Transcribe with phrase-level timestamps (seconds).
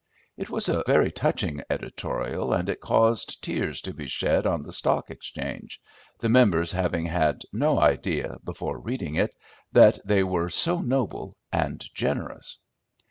[0.35, 4.71] It was a very touching editorial, and it caused tears to be shed on the
[4.71, 5.79] Stock Exchange,
[6.17, 9.35] the members having had no idea, before reading it,
[9.73, 12.57] that they were so noble and generous.